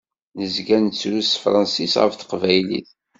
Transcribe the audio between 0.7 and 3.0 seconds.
nettru s tefransist ɣef teqbaylit.